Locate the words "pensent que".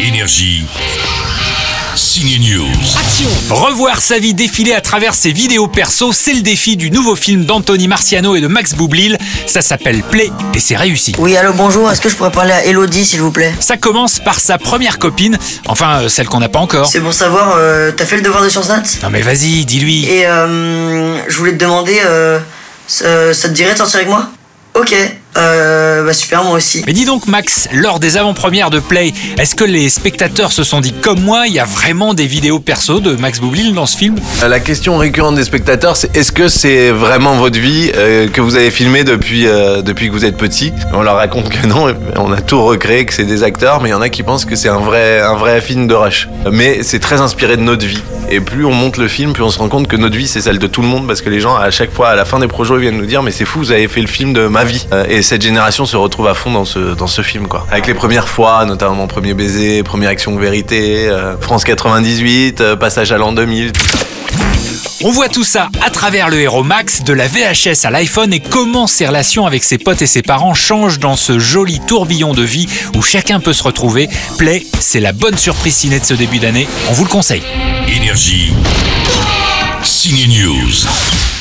44.22-44.56